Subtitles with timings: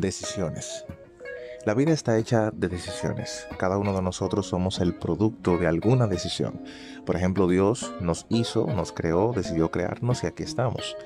[0.00, 0.84] Decisiones.
[1.64, 3.48] La vida está hecha de decisiones.
[3.56, 6.60] Cada uno de nosotros somos el producto de alguna decisión.
[7.06, 10.96] Por ejemplo, Dios nos hizo, nos creó, decidió crearnos y aquí estamos.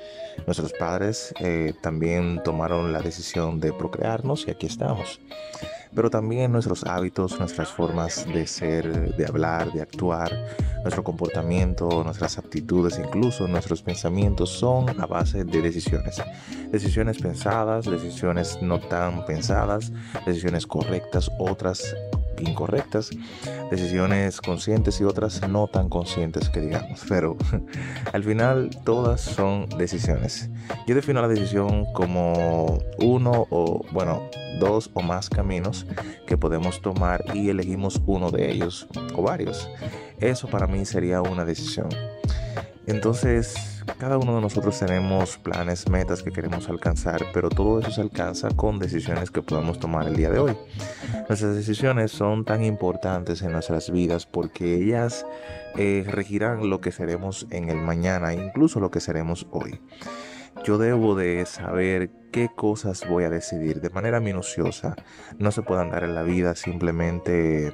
[0.44, 5.20] Nuestros padres eh, también tomaron la decisión de procrearnos y aquí estamos
[5.94, 10.32] pero también nuestros hábitos, nuestras formas de ser, de hablar, de actuar,
[10.82, 16.22] nuestro comportamiento, nuestras aptitudes, incluso nuestros pensamientos son a base de decisiones.
[16.70, 19.92] Decisiones pensadas, decisiones no tan pensadas,
[20.26, 21.94] decisiones correctas, otras
[22.42, 23.10] incorrectas,
[23.70, 27.36] decisiones conscientes y otras no tan conscientes que digamos, pero
[28.12, 30.50] al final todas son decisiones.
[30.86, 34.22] Yo defino la decisión como uno o, bueno,
[34.58, 35.86] dos o más caminos
[36.26, 39.68] que podemos tomar y elegimos uno de ellos o varios.
[40.20, 41.88] Eso para mí sería una decisión.
[42.90, 43.54] Entonces,
[43.98, 48.48] cada uno de nosotros tenemos planes, metas que queremos alcanzar, pero todo eso se alcanza
[48.50, 50.56] con decisiones que podemos tomar el día de hoy.
[51.28, 55.24] Nuestras decisiones son tan importantes en nuestras vidas porque ellas
[55.76, 59.80] eh, regirán lo que seremos en el mañana, incluso lo que seremos hoy.
[60.64, 64.96] Yo debo de saber qué cosas voy a decidir de manera minuciosa.
[65.38, 67.72] No se puede andar en la vida simplemente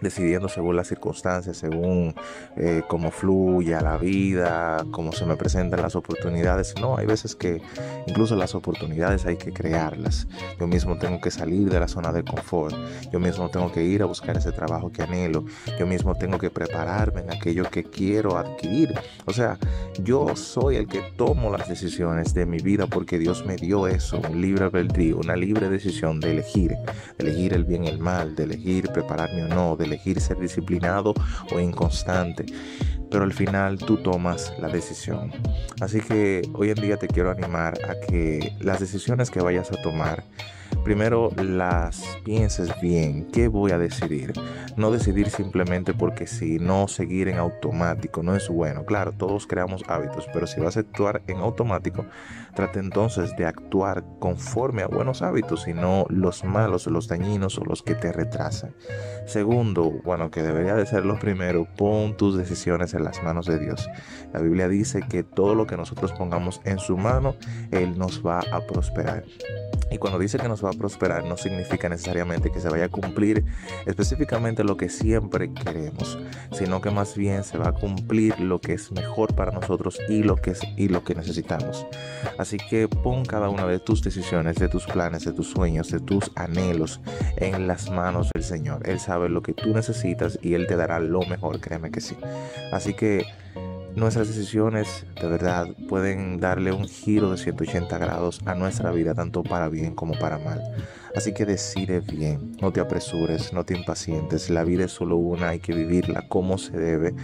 [0.00, 2.14] decidiendo según las circunstancias, según
[2.56, 6.74] eh, cómo fluya la vida, cómo se me presentan las oportunidades.
[6.80, 7.62] No, hay veces que
[8.06, 10.26] incluso las oportunidades hay que crearlas.
[10.58, 12.74] Yo mismo tengo que salir de la zona de confort.
[13.12, 15.44] Yo mismo tengo que ir a buscar ese trabajo que anhelo.
[15.78, 18.94] Yo mismo tengo que prepararme en aquello que quiero adquirir.
[19.24, 19.58] O sea,
[20.02, 24.20] yo soy el que tomo las decisiones de mi vida porque Dios me dio eso,
[24.28, 26.70] un libre albedrío, una libre decisión de elegir,
[27.18, 31.14] de elegir el bien y el mal, de elegir prepararme o no, elegir ser disciplinado
[31.52, 32.46] o inconstante.
[33.10, 35.32] Pero al final tú tomas la decisión.
[35.80, 39.80] Así que hoy en día te quiero animar a que las decisiones que vayas a
[39.80, 40.24] tomar,
[40.86, 44.32] primero las pienses bien, ¿qué voy a decidir?
[44.76, 48.84] No decidir simplemente porque si no seguir en automático no es bueno.
[48.84, 52.06] Claro, todos creamos hábitos, pero si vas a actuar en automático,
[52.54, 57.64] trate entonces de actuar conforme a buenos hábitos y no los malos, los dañinos o
[57.64, 58.72] los que te retrasan.
[59.26, 63.58] Segundo, bueno, que debería de ser lo primero, pon tus decisiones en las manos de
[63.58, 63.90] Dios.
[64.32, 67.34] La Biblia dice que todo lo que nosotros pongamos en su mano,
[67.72, 69.24] Él nos va a prosperar.
[69.96, 72.88] Y cuando dice que nos va a prosperar, no significa necesariamente que se vaya a
[72.90, 73.46] cumplir
[73.86, 76.18] específicamente lo que siempre queremos,
[76.52, 80.22] sino que más bien se va a cumplir lo que es mejor para nosotros y
[80.22, 81.86] lo que, es, y lo que necesitamos.
[82.36, 86.00] Así que pon cada una de tus decisiones, de tus planes, de tus sueños, de
[86.00, 87.00] tus anhelos
[87.38, 88.86] en las manos del Señor.
[88.86, 92.18] Él sabe lo que tú necesitas y Él te dará lo mejor, créeme que sí.
[92.70, 93.24] Así que
[93.96, 99.42] nuestras decisiones de verdad pueden darle un giro de 180 grados a nuestra vida, tanto
[99.42, 100.62] para bien como para mal.
[101.16, 105.48] Así que decide bien, no te apresures, no te impacientes, la vida es solo una,
[105.48, 107.14] hay que vivirla como se debe,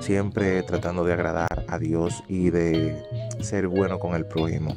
[0.00, 3.02] siempre tratando de agradar a Dios y de
[3.40, 4.76] ser bueno con el prójimo.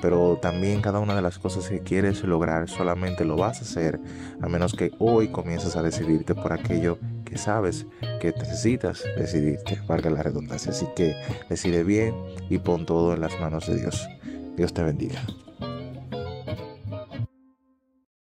[0.00, 3.98] Pero también cada una de las cosas que quieres lograr solamente lo vas a hacer
[4.40, 7.86] a menos que hoy comiences a decidirte por aquello que sabes
[8.32, 10.72] que necesitas decidirte, valga la redundancia.
[10.72, 11.14] Así que
[11.48, 12.14] decide bien
[12.48, 14.08] y pon todo en las manos de Dios.
[14.56, 15.22] Dios te bendiga.